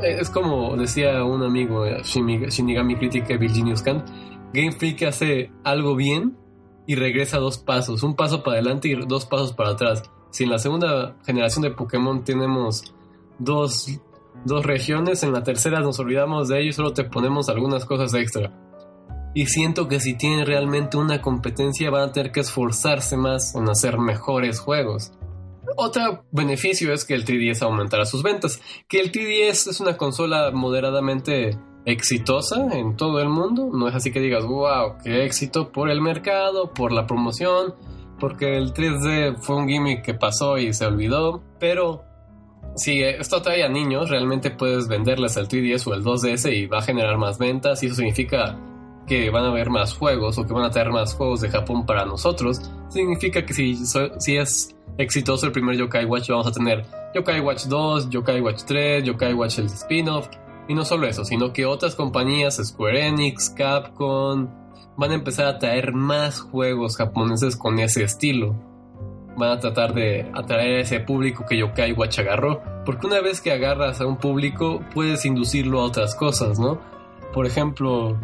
Eh, 0.02 0.18
es 0.20 0.30
como 0.30 0.76
decía 0.76 1.24
un 1.24 1.44
amigo, 1.44 1.86
eh, 1.86 2.02
Shinigami 2.04 2.96
Critic 2.96 3.28
Virginius 3.38 3.84
Khan, 3.84 4.04
Game 4.52 4.72
Freak 4.72 5.04
hace 5.04 5.52
algo 5.64 5.96
bien 5.96 6.36
y 6.90 6.96
regresa 6.96 7.38
dos 7.38 7.60
pasos, 7.60 8.02
un 8.02 8.16
paso 8.16 8.42
para 8.42 8.56
adelante 8.58 8.88
y 8.88 8.96
dos 8.96 9.28
pasos 9.28 9.54
para 9.54 9.70
atrás. 9.70 10.02
Si 10.32 10.46
en 10.46 10.50
la 10.50 10.58
segunda 10.58 11.16
generación 11.24 11.62
de 11.62 11.70
Pokémon 11.70 12.24
tenemos 12.24 12.96
dos, 13.38 14.00
dos 14.44 14.66
regiones, 14.66 15.22
en 15.22 15.32
la 15.32 15.44
tercera 15.44 15.82
nos 15.82 16.00
olvidamos 16.00 16.48
de 16.48 16.62
ello 16.62 16.70
y 16.70 16.74
solo 16.74 16.92
te 16.92 17.04
ponemos 17.04 17.48
algunas 17.48 17.86
cosas 17.86 18.16
extra. 18.16 18.52
Y 19.36 19.46
siento 19.46 19.88
que 19.88 20.00
si 20.00 20.16
tienen 20.16 20.48
realmente 20.48 20.98
una 20.98 21.22
competencia 21.22 21.92
van 21.92 22.10
a 22.10 22.12
tener 22.12 22.32
que 22.32 22.40
esforzarse 22.40 23.18
más 23.18 23.54
en 23.54 23.70
hacer 23.70 24.00
mejores 24.00 24.60
juegos. 24.60 25.12
Otro 25.76 26.24
beneficio 26.32 26.92
es 26.92 27.06
que 27.06 27.14
el 27.14 27.24
3DS 27.24 27.62
aumentará 27.62 28.08
sus 28.08 28.24
ventas, 28.24 28.60
que 28.88 29.00
el 29.00 29.12
3DS 29.12 29.70
es 29.70 29.80
una 29.80 29.96
consola 29.96 30.50
moderadamente 30.50 31.56
exitosa 31.86 32.68
en 32.78 32.96
todo 32.96 33.20
el 33.20 33.30
mundo. 33.30 33.70
No 33.72 33.88
es 33.88 33.96
así 33.96 34.12
que 34.12 34.20
digas, 34.20 34.46
wow, 34.46 34.98
qué 35.04 35.26
éxito 35.26 35.72
por 35.72 35.90
el 35.90 36.02
mercado, 36.02 36.74
por 36.74 36.92
la 36.92 37.08
promoción, 37.08 37.76
porque 38.20 38.58
el 38.58 38.74
3D 38.74 39.38
fue 39.38 39.56
un 39.56 39.68
gimmick 39.68 40.04
que 40.04 40.14
pasó 40.14 40.58
y 40.58 40.74
se 40.74 40.86
olvidó. 40.86 41.42
Pero 41.60 42.04
si 42.76 43.02
esto 43.02 43.38
atrae 43.38 43.64
a 43.64 43.70
niños, 43.70 44.10
realmente 44.10 44.52
puedes 44.52 44.88
venderles 44.88 45.38
el 45.38 45.48
3DS 45.48 45.88
o 45.88 45.94
el 45.94 46.04
2DS 46.04 46.54
y 46.54 46.66
va 46.68 46.80
a 46.80 46.82
generar 46.82 47.18
más 47.18 47.38
ventas 47.38 47.82
y 47.84 47.88
eso 47.88 47.96
significa 47.96 48.58
que 49.08 49.32
van 49.32 49.44
a 49.44 49.50
haber 49.50 49.72
más 49.72 49.96
juegos 49.96 50.38
o 50.38 50.46
que 50.46 50.54
van 50.54 50.66
a 50.66 50.70
traer 50.70 50.92
más 50.92 51.16
juegos 51.16 51.42
de 51.42 51.50
Japón 51.50 51.86
para 51.86 52.06
nosotros. 52.06 52.62
Significa 52.90 53.44
que 53.44 53.54
si, 53.54 53.76
si 53.76 54.38
es 54.38 54.76
exitoso 54.98 55.48
el 55.48 55.52
primer 55.52 55.76
Yokai 55.78 56.06
Watch, 56.06 56.30
vamos 56.30 56.48
a 56.48 56.52
tener 56.52 56.86
Yokai 57.16 57.40
Watch 57.40 57.66
2, 57.66 58.10
Yokai 58.12 58.40
Watch 58.40 58.64
3, 58.66 59.04
Yokai 59.04 59.34
Watch 59.34 59.60
el 59.60 59.66
spin-off 59.66 60.30
y 60.70 60.76
no 60.76 60.86
solo 60.86 61.08
eso, 61.08 61.26
sino 61.26 61.52
que 61.52 61.66
otras 61.66 61.96
compañías, 61.96 62.62
Square 62.64 63.08
Enix, 63.08 63.50
Capcom, 63.50 64.48
van 64.96 65.12
a 65.12 65.16
empezar 65.16 65.48
a 65.48 65.58
traer 65.58 65.94
más 65.94 66.42
juegos 66.42 66.96
japoneses 66.96 67.58
con 67.58 67.80
ese 67.80 68.04
estilo. 68.04 68.54
Van 69.36 69.50
a 69.50 69.60
tratar 69.60 69.96
de 69.96 70.30
atraer 70.32 70.78
a 70.78 70.82
ese 70.82 71.00
público 71.00 71.44
que 71.50 71.58
Yokai 71.58 71.94
Watch 71.94 72.20
agarró. 72.20 72.62
Porque 72.86 73.08
una 73.08 73.20
vez 73.20 73.42
que 73.42 73.52
agarras 73.52 74.00
a 74.00 74.06
un 74.06 74.18
público, 74.18 74.82
puedes 74.94 75.26
inducirlo 75.26 75.80
a 75.82 75.86
otras 75.86 76.14
cosas, 76.14 76.60
¿no? 76.60 76.80
Por 77.34 77.48
ejemplo, 77.48 78.16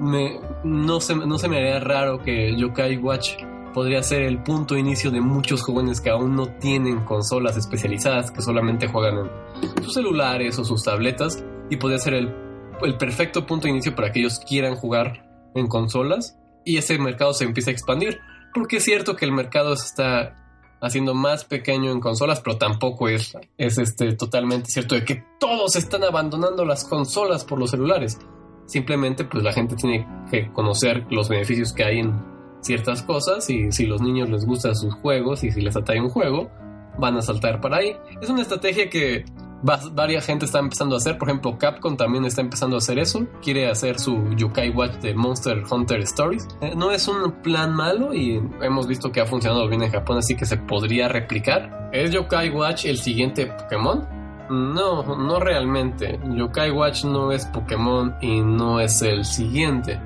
me, 0.00 0.40
no, 0.64 1.00
se, 1.00 1.14
no 1.14 1.38
se 1.38 1.48
me 1.48 1.58
haría 1.58 1.78
raro 1.78 2.18
que 2.18 2.56
Yokai 2.56 2.96
Watch 2.96 3.34
podría 3.72 4.02
ser 4.02 4.22
el 4.22 4.42
punto 4.42 4.74
de 4.74 4.80
inicio 4.80 5.12
de 5.12 5.20
muchos 5.20 5.62
jóvenes 5.62 6.00
que 6.00 6.10
aún 6.10 6.34
no 6.34 6.48
tienen 6.48 7.04
consolas 7.04 7.56
especializadas, 7.56 8.32
que 8.32 8.42
solamente 8.42 8.88
juegan 8.88 9.18
en 9.18 9.84
sus 9.84 9.94
celulares 9.94 10.58
o 10.58 10.64
sus 10.64 10.82
tabletas 10.82 11.44
y 11.72 11.78
podría 11.78 11.98
ser 11.98 12.12
el, 12.12 12.34
el 12.82 12.98
perfecto 12.98 13.46
punto 13.46 13.64
de 13.64 13.70
inicio 13.70 13.96
para 13.96 14.12
que 14.12 14.20
ellos 14.20 14.40
quieran 14.46 14.76
jugar 14.76 15.26
en 15.54 15.68
consolas 15.68 16.36
y 16.66 16.76
ese 16.76 16.98
mercado 16.98 17.32
se 17.32 17.44
empieza 17.44 17.70
a 17.70 17.72
expandir. 17.72 18.20
Porque 18.52 18.76
es 18.76 18.84
cierto 18.84 19.16
que 19.16 19.24
el 19.24 19.32
mercado 19.32 19.74
se 19.74 19.86
está 19.86 20.36
haciendo 20.82 21.14
más 21.14 21.46
pequeño 21.46 21.90
en 21.90 22.00
consolas, 22.00 22.42
pero 22.42 22.58
tampoco 22.58 23.08
es, 23.08 23.32
es 23.56 23.78
este, 23.78 24.12
totalmente 24.16 24.68
cierto 24.70 24.96
de 24.96 25.04
que 25.06 25.24
todos 25.40 25.74
están 25.76 26.04
abandonando 26.04 26.66
las 26.66 26.84
consolas 26.84 27.42
por 27.42 27.58
los 27.58 27.70
celulares. 27.70 28.18
Simplemente 28.66 29.24
pues 29.24 29.42
la 29.42 29.54
gente 29.54 29.74
tiene 29.74 30.06
que 30.30 30.52
conocer 30.52 31.06
los 31.10 31.30
beneficios 31.30 31.72
que 31.72 31.84
hay 31.84 32.00
en 32.00 32.22
ciertas 32.60 33.02
cosas 33.02 33.48
y 33.48 33.72
si 33.72 33.86
los 33.86 34.02
niños 34.02 34.28
les 34.28 34.44
gustan 34.44 34.76
sus 34.76 34.92
juegos 34.96 35.42
y 35.42 35.50
si 35.50 35.62
les 35.62 35.74
atrae 35.74 36.02
un 36.02 36.10
juego, 36.10 36.50
van 36.98 37.16
a 37.16 37.22
saltar 37.22 37.62
para 37.62 37.78
ahí. 37.78 37.96
Es 38.20 38.28
una 38.28 38.42
estrategia 38.42 38.90
que 38.90 39.24
varias 39.62 40.26
gente 40.26 40.44
está 40.44 40.58
empezando 40.58 40.94
a 40.94 40.98
hacer. 40.98 41.18
Por 41.18 41.28
ejemplo, 41.28 41.56
Capcom 41.58 41.96
también 41.96 42.24
está 42.24 42.40
empezando 42.40 42.76
a 42.76 42.78
hacer 42.78 42.98
eso. 42.98 43.26
Quiere 43.42 43.70
hacer 43.70 43.98
su 43.98 44.34
Yokai 44.34 44.70
Watch 44.70 44.96
de 44.96 45.14
Monster 45.14 45.62
Hunter 45.70 46.00
Stories. 46.00 46.46
Eh, 46.60 46.72
no 46.76 46.90
es 46.90 47.08
un 47.08 47.42
plan 47.42 47.72
malo 47.72 48.12
y 48.12 48.42
hemos 48.60 48.86
visto 48.86 49.12
que 49.12 49.20
ha 49.20 49.26
funcionado 49.26 49.68
bien 49.68 49.82
en 49.82 49.90
Japón, 49.90 50.18
así 50.18 50.36
que 50.36 50.44
se 50.44 50.56
podría 50.56 51.08
replicar. 51.08 51.90
¿Es 51.92 52.10
Yokai 52.10 52.50
Watch 52.50 52.86
el 52.86 52.98
siguiente 52.98 53.46
Pokémon? 53.46 54.06
No, 54.50 55.16
no 55.16 55.40
realmente. 55.40 56.18
Yokai 56.36 56.70
Watch 56.70 57.04
no 57.04 57.32
es 57.32 57.46
Pokémon 57.46 58.16
y 58.20 58.40
no 58.40 58.80
es 58.80 59.00
el 59.02 59.24
siguiente. 59.24 60.00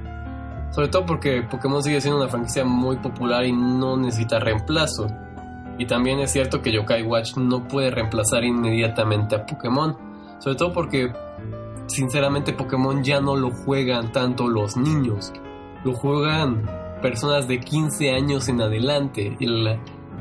Sobre 0.71 0.89
todo 0.89 1.07
porque 1.07 1.43
Pokémon 1.43 1.83
sigue 1.83 2.01
siendo 2.01 2.21
una 2.21 2.29
franquicia 2.29 2.65
muy 2.65 2.97
popular 2.97 3.45
y 3.45 3.53
no 3.53 3.97
necesita 3.97 4.39
reemplazo. 4.39 5.07
Y 5.79 5.87
también 5.87 6.21
es 6.21 6.33
cierto 6.33 6.63
que 6.63 6.73
Yokai 6.73 7.03
Watch 7.03 7.37
no 7.37 7.69
puede 7.69 7.91
reemplazar 7.91 8.45
inmediatamente 8.45 9.37
a 9.37 9.45
Pokémon. 9.45 9.97
Sobre 10.39 10.57
todo 10.57 10.73
porque, 10.73 11.13
sinceramente, 11.87 12.53
Pokémon 12.53 13.03
ya 13.05 13.21
no 13.21 13.37
lo 13.37 13.51
juegan 13.51 14.13
tanto 14.13 14.49
los 14.49 14.77
niños. 14.77 15.33
Lo 15.85 15.95
juegan 15.95 16.63
personas 17.03 17.47
de 17.47 17.61
15 17.61 18.13
años 18.13 18.49
en 18.49 18.61
adelante. 18.61 19.37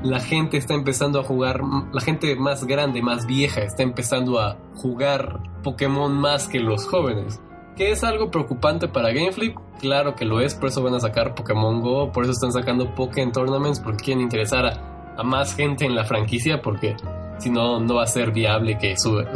La, 0.04 0.20
gente 0.20 0.58
está 0.58 0.74
empezando 0.74 1.20
a 1.20 1.24
jugar, 1.24 1.62
la 1.92 2.02
gente 2.02 2.36
más 2.36 2.66
grande, 2.66 3.02
más 3.02 3.26
vieja, 3.26 3.62
está 3.62 3.84
empezando 3.84 4.40
a 4.40 4.58
jugar 4.76 5.40
Pokémon 5.64 6.14
más 6.14 6.48
que 6.48 6.60
los 6.60 6.86
jóvenes. 6.86 7.42
¿Que 7.76 7.92
es 7.92 8.04
algo 8.04 8.30
preocupante 8.32 8.88
para 8.88 9.12
Gameflip? 9.12 9.58
Claro 9.80 10.16
que 10.16 10.24
lo 10.24 10.40
es, 10.40 10.56
por 10.56 10.70
eso 10.70 10.82
van 10.84 10.94
a 10.94 11.00
sacar 11.00 11.36
Pokémon 11.36 11.82
Go, 11.82 12.12
por 12.12 12.24
eso 12.24 12.32
están 12.32 12.54
sacando 12.54 12.94
Pokémon 12.96 13.34
Tournaments, 13.34 13.80
porque 13.80 14.06
quieren 14.06 14.22
interesar 14.22 14.66
a, 14.66 14.95
más 15.24 15.56
gente 15.56 15.86
en 15.86 15.96
la 15.96 16.04
franquicia, 16.04 16.62
porque 16.62 16.96
si 17.38 17.50
no, 17.50 17.80
no 17.80 17.96
va 17.96 18.04
a 18.04 18.08
ser 18.08 18.32
viable 18.32 18.78
que, 18.78 18.96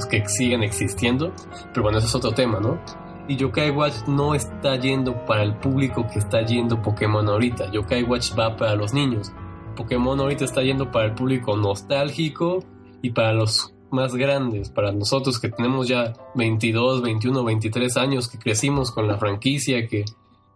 que 0.09 0.25
sigan 0.27 0.63
existiendo. 0.63 1.33
Pero 1.69 1.83
bueno, 1.83 1.97
eso 1.97 2.07
es 2.07 2.15
otro 2.15 2.31
tema, 2.31 2.59
¿no? 2.59 2.79
Y 3.27 3.35
Yokai 3.35 3.69
Watch 3.69 4.07
no 4.07 4.33
está 4.33 4.75
yendo 4.77 5.25
para 5.25 5.43
el 5.43 5.55
público 5.55 6.07
que 6.11 6.19
está 6.19 6.41
yendo 6.41 6.81
Pokémon 6.81 7.27
ahorita. 7.27 7.71
Yokai 7.71 8.03
Watch 8.03 8.31
va 8.37 8.55
para 8.57 8.75
los 8.75 8.93
niños. 8.93 9.31
Pokémon 9.75 10.19
ahorita 10.19 10.45
está 10.45 10.63
yendo 10.63 10.91
para 10.91 11.05
el 11.05 11.13
público 11.13 11.55
nostálgico 11.55 12.63
y 13.01 13.11
para 13.11 13.33
los 13.33 13.73
más 13.91 14.15
grandes, 14.15 14.69
para 14.69 14.91
nosotros 14.91 15.39
que 15.39 15.49
tenemos 15.49 15.87
ya 15.87 16.13
22, 16.35 17.01
21, 17.01 17.43
23 17.43 17.97
años, 17.97 18.27
que 18.27 18.37
crecimos 18.37 18.91
con 18.91 19.07
la 19.07 19.17
franquicia, 19.17 19.87
que, 19.87 20.05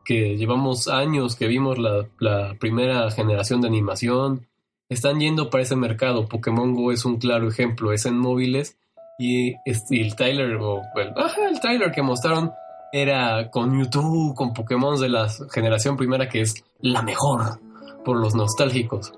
que 0.04 0.38
llevamos 0.38 0.88
años, 0.88 1.36
que 1.36 1.48
vimos 1.48 1.78
la, 1.78 2.08
la 2.20 2.56
primera 2.60 3.10
generación 3.12 3.62
de 3.62 3.68
animación, 3.68 4.48
están 4.94 5.20
yendo 5.20 5.50
para 5.50 5.64
ese 5.64 5.76
mercado. 5.76 6.28
Pokémon 6.28 6.74
Go 6.74 6.92
es 6.92 7.06
un 7.06 7.18
claro 7.18 7.48
ejemplo, 7.48 7.92
es 7.92 8.06
en 8.06 8.18
móviles 8.18 8.78
y, 9.20 9.54
el 9.66 10.16
Tyler, 10.16 10.56
o 10.56 10.82
el, 10.96 11.60
Tyler 11.60 11.92
que 11.92 12.02
mostraron 12.02 12.52
era 12.92 13.50
con 13.50 13.78
YouTube, 13.78 14.36
con 14.36 14.54
Pokémon 14.54 15.00
de 15.00 15.10
la 15.10 15.28
generación 15.52 15.98
primera 15.98 16.30
que 16.30 16.42
es 16.42 16.64
la 16.80 17.02
mejor 17.02 17.60
por 18.06 18.18
los 18.18 18.36
nostálgicos. 18.36 19.14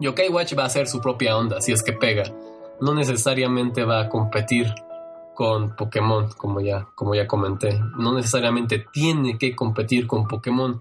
Yokai 0.00 0.28
Watch 0.28 0.56
va 0.58 0.64
a 0.64 0.66
hacer 0.66 0.86
su 0.86 1.00
propia 1.00 1.36
onda, 1.36 1.60
si 1.60 1.72
es 1.72 1.82
que 1.82 1.92
pega 1.92 2.24
no 2.80 2.94
necesariamente 2.94 3.84
va 3.84 4.02
a 4.02 4.08
competir 4.08 4.66
con 5.34 5.76
Pokémon, 5.76 6.28
como 6.36 6.60
ya, 6.60 6.88
como 6.94 7.14
ya 7.14 7.26
comenté. 7.26 7.78
No 7.98 8.14
necesariamente 8.14 8.86
tiene 8.92 9.36
que 9.38 9.54
competir 9.54 10.06
con 10.06 10.26
Pokémon, 10.26 10.80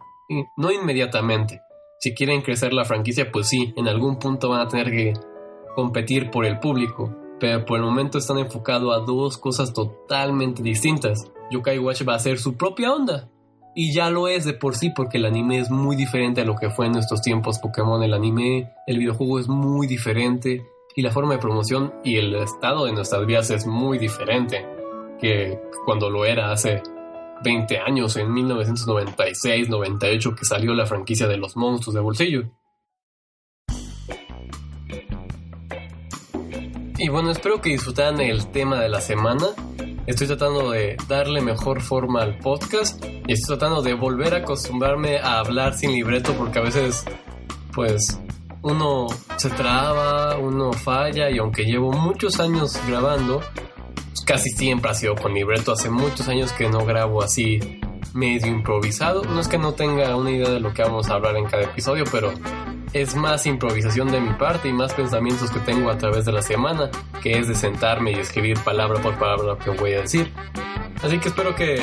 no 0.57 0.71
inmediatamente. 0.71 1.61
Si 2.05 2.13
quieren 2.13 2.43
crecer 2.43 2.71
la 2.71 2.85
franquicia, 2.85 3.31
pues 3.31 3.47
sí, 3.47 3.73
en 3.75 3.87
algún 3.87 4.19
punto 4.19 4.47
van 4.49 4.61
a 4.61 4.67
tener 4.67 4.91
que 4.91 5.13
competir 5.73 6.29
por 6.29 6.45
el 6.45 6.59
público, 6.59 7.11
pero 7.39 7.65
por 7.65 7.79
el 7.79 7.83
momento 7.83 8.19
están 8.19 8.37
enfocados 8.37 8.95
a 8.95 9.03
dos 9.03 9.39
cosas 9.39 9.73
totalmente 9.73 10.61
distintas. 10.61 11.31
Yokai 11.49 11.79
Watch 11.79 12.07
va 12.07 12.13
a 12.13 12.17
hacer 12.17 12.37
su 12.37 12.57
propia 12.57 12.93
onda, 12.93 13.31
y 13.73 13.91
ya 13.91 14.11
lo 14.11 14.27
es 14.27 14.45
de 14.45 14.53
por 14.53 14.75
sí 14.75 14.91
porque 14.91 15.17
el 15.17 15.25
anime 15.25 15.57
es 15.57 15.71
muy 15.71 15.95
diferente 15.95 16.41
a 16.41 16.45
lo 16.45 16.53
que 16.57 16.69
fue 16.69 16.85
en 16.85 16.91
nuestros 16.91 17.23
tiempos 17.23 17.57
Pokémon. 17.57 18.03
El 18.03 18.13
anime, 18.13 18.71
el 18.85 18.99
videojuego 18.99 19.39
es 19.39 19.47
muy 19.47 19.87
diferente 19.87 20.63
y 20.95 21.01
la 21.01 21.09
forma 21.09 21.33
de 21.33 21.39
promoción 21.39 21.91
y 22.03 22.17
el 22.17 22.35
estado 22.35 22.85
de 22.85 22.93
nuestras 22.93 23.25
vidas 23.25 23.49
es 23.49 23.65
muy 23.65 23.97
diferente 23.97 24.63
que 25.19 25.59
cuando 25.85 26.11
lo 26.11 26.23
era 26.23 26.51
hace 26.51 26.83
20 27.43 27.79
años, 27.79 28.15
en 28.17 28.29
1996-98, 28.29 30.35
que 30.35 30.45
salió 30.45 30.73
la 30.73 30.85
franquicia 30.85 31.27
de 31.27 31.37
los 31.37 31.55
monstruos 31.55 31.95
de 31.95 32.01
bolsillo. 32.01 32.51
Y 36.97 37.09
bueno, 37.09 37.31
espero 37.31 37.59
que 37.59 37.71
disfrutaran 37.71 38.21
el 38.21 38.47
tema 38.51 38.79
de 38.79 38.87
la 38.87 39.01
semana. 39.01 39.47
Estoy 40.07 40.27
tratando 40.27 40.71
de 40.71 40.95
darle 41.09 41.41
mejor 41.41 41.81
forma 41.81 42.21
al 42.21 42.37
podcast 42.37 43.03
y 43.27 43.33
estoy 43.33 43.57
tratando 43.57 43.81
de 43.81 43.95
volver 43.95 44.33
a 44.33 44.37
acostumbrarme 44.37 45.17
a 45.17 45.39
hablar 45.39 45.73
sin 45.73 45.91
libreto 45.91 46.33
porque 46.37 46.59
a 46.59 46.61
veces, 46.61 47.03
pues, 47.73 48.21
uno 48.61 49.07
se 49.35 49.49
traba, 49.49 50.37
uno 50.37 50.71
falla 50.73 51.29
y 51.29 51.37
aunque 51.37 51.65
llevo 51.65 51.91
muchos 51.91 52.39
años 52.39 52.79
grabando, 52.87 53.41
casi 54.25 54.49
siempre 54.49 54.91
ha 54.91 54.93
sido 54.93 55.15
con 55.15 55.33
libreto. 55.33 55.71
Hace 55.71 55.89
muchos 55.89 56.27
años 56.27 56.51
que 56.51 56.67
no 56.67 56.85
grabo 56.85 57.23
así 57.23 57.59
medio 58.13 58.47
improvisado. 58.47 59.23
No 59.23 59.39
es 59.39 59.47
que 59.47 59.57
no 59.57 59.73
tenga 59.73 60.15
una 60.15 60.31
idea 60.31 60.49
de 60.49 60.59
lo 60.59 60.73
que 60.73 60.81
vamos 60.81 61.09
a 61.09 61.13
hablar 61.13 61.37
en 61.37 61.45
cada 61.45 61.63
episodio, 61.63 62.03
pero 62.11 62.33
es 62.93 63.15
más 63.15 63.45
improvisación 63.45 64.11
de 64.11 64.19
mi 64.21 64.33
parte 64.33 64.69
y 64.69 64.73
más 64.73 64.93
pensamientos 64.93 65.51
que 65.51 65.59
tengo 65.59 65.89
a 65.89 65.97
través 65.97 66.25
de 66.25 66.31
la 66.31 66.41
semana, 66.41 66.89
que 67.21 67.37
es 67.37 67.47
de 67.47 67.55
sentarme 67.55 68.11
y 68.11 68.15
escribir 68.15 68.57
palabra 68.59 69.01
por 69.01 69.17
palabra 69.17 69.45
lo 69.45 69.57
que 69.57 69.69
voy 69.69 69.93
a 69.93 70.01
decir. 70.01 70.31
Así 71.03 71.19
que 71.19 71.27
espero 71.27 71.55
que 71.55 71.81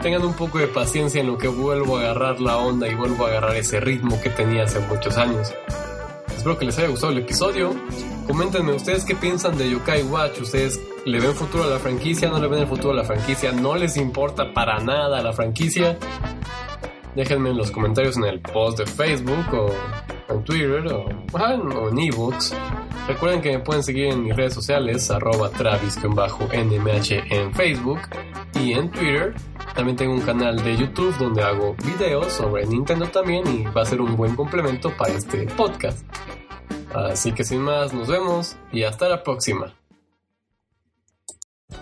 tengan 0.00 0.24
un 0.24 0.34
poco 0.34 0.58
de 0.58 0.68
paciencia 0.68 1.20
en 1.20 1.26
lo 1.26 1.38
que 1.38 1.48
vuelvo 1.48 1.98
a 1.98 2.02
agarrar 2.02 2.40
la 2.40 2.56
onda 2.56 2.88
y 2.88 2.94
vuelvo 2.94 3.26
a 3.26 3.28
agarrar 3.28 3.56
ese 3.56 3.80
ritmo 3.80 4.20
que 4.20 4.30
tenía 4.30 4.64
hace 4.64 4.78
muchos 4.80 5.16
años. 5.16 5.52
Espero 6.44 6.58
que 6.58 6.66
les 6.66 6.76
haya 6.76 6.88
gustado 6.88 7.10
el 7.10 7.20
episodio. 7.20 7.74
Coméntenme 8.26 8.74
ustedes 8.74 9.06
qué 9.06 9.14
piensan 9.14 9.56
de 9.56 9.70
Yokai 9.70 10.02
Watch. 10.02 10.42
¿Ustedes 10.42 10.78
le 11.06 11.18
ven 11.18 11.32
futuro 11.32 11.64
a 11.64 11.68
la 11.68 11.78
franquicia? 11.78 12.28
¿No 12.28 12.38
le 12.38 12.48
ven 12.48 12.58
el 12.58 12.66
futuro 12.66 12.90
a 12.90 12.96
la 12.96 13.04
franquicia? 13.04 13.50
¿No 13.50 13.74
les 13.76 13.96
importa 13.96 14.52
para 14.52 14.78
nada 14.78 15.22
la 15.22 15.32
franquicia? 15.32 15.96
Déjenme 17.16 17.48
en 17.48 17.56
los 17.56 17.70
comentarios 17.70 18.18
en 18.18 18.24
el 18.24 18.40
post 18.40 18.78
de 18.78 18.84
Facebook 18.84 19.54
o 19.54 19.70
en 20.34 20.44
Twitter 20.44 20.86
o, 20.92 21.08
en 21.88 21.98
ebooks. 21.98 22.54
Recuerden 23.08 23.40
que 23.40 23.52
me 23.52 23.60
pueden 23.60 23.82
seguir 23.82 24.08
en 24.08 24.24
mis 24.24 24.36
redes 24.36 24.52
sociales, 24.52 25.10
arroba 25.10 25.48
travis-nmh 25.48 27.32
en 27.32 27.54
Facebook 27.54 28.00
y 28.56 28.72
en 28.72 28.90
Twitter 28.90 29.34
también 29.74 29.96
tengo 29.96 30.14
un 30.14 30.20
canal 30.20 30.62
de 30.62 30.76
YouTube 30.76 31.16
donde 31.18 31.42
hago 31.42 31.74
videos 31.84 32.32
sobre 32.32 32.66
Nintendo 32.66 33.06
también 33.06 33.46
y 33.46 33.64
va 33.64 33.82
a 33.82 33.86
ser 33.86 34.00
un 34.00 34.16
buen 34.16 34.36
complemento 34.36 34.96
para 34.96 35.12
este 35.12 35.46
podcast. 35.46 36.06
Así 36.94 37.32
que 37.32 37.42
sin 37.44 37.60
más, 37.60 37.92
nos 37.92 38.08
vemos 38.08 38.56
y 38.72 38.84
hasta 38.84 39.08
la 39.08 39.22
próxima. 39.22 39.74